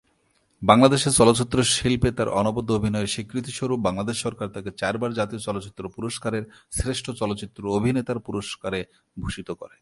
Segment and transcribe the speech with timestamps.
[0.61, 6.43] বাংলাদেশের চলচ্চিত্র শিল্পে তার অনবদ্য অভিনয়ের স্বীকৃতিস্বরূপ বাংলাদেশ সরকার তাকে চারবার জাতীয় চলচ্চিত্র পুরস্কারের
[6.71, 8.79] শ্রেষ্ঠ চলচ্চিত্র অভিনেতার পুরস্কারে
[9.17, 9.75] ভূষিত করে।